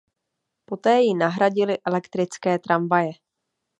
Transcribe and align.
Poté 0.65 1.01
ji 1.01 1.13
nahradily 1.13 1.75
elektrické 1.87 2.59
tramvaje. 2.59 3.11